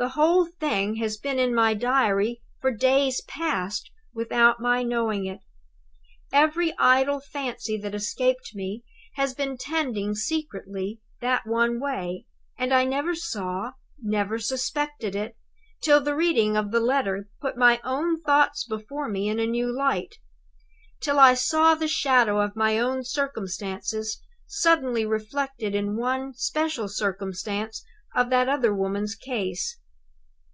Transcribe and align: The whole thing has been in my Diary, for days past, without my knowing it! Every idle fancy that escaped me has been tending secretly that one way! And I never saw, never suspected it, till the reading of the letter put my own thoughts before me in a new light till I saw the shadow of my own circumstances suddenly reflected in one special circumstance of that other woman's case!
The 0.00 0.10
whole 0.10 0.46
thing 0.46 0.94
has 0.98 1.16
been 1.16 1.40
in 1.40 1.52
my 1.52 1.74
Diary, 1.74 2.40
for 2.60 2.70
days 2.70 3.20
past, 3.22 3.90
without 4.14 4.60
my 4.60 4.84
knowing 4.84 5.26
it! 5.26 5.40
Every 6.32 6.72
idle 6.78 7.18
fancy 7.18 7.76
that 7.78 7.96
escaped 7.96 8.54
me 8.54 8.84
has 9.14 9.34
been 9.34 9.58
tending 9.58 10.14
secretly 10.14 11.00
that 11.20 11.48
one 11.48 11.80
way! 11.80 12.26
And 12.56 12.72
I 12.72 12.84
never 12.84 13.16
saw, 13.16 13.72
never 14.00 14.38
suspected 14.38 15.16
it, 15.16 15.36
till 15.82 16.00
the 16.00 16.14
reading 16.14 16.56
of 16.56 16.70
the 16.70 16.78
letter 16.78 17.28
put 17.40 17.56
my 17.56 17.80
own 17.82 18.20
thoughts 18.20 18.62
before 18.62 19.08
me 19.08 19.28
in 19.28 19.40
a 19.40 19.46
new 19.48 19.66
light 19.66 20.14
till 21.00 21.18
I 21.18 21.34
saw 21.34 21.74
the 21.74 21.88
shadow 21.88 22.40
of 22.40 22.54
my 22.54 22.78
own 22.78 23.02
circumstances 23.02 24.22
suddenly 24.46 25.04
reflected 25.04 25.74
in 25.74 25.96
one 25.96 26.34
special 26.34 26.86
circumstance 26.86 27.84
of 28.14 28.30
that 28.30 28.48
other 28.48 28.72
woman's 28.72 29.16
case! 29.16 29.76